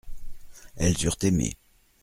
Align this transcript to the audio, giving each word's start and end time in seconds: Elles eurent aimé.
Elles 0.77 0.95
eurent 1.05 1.19
aimé. 1.21 1.55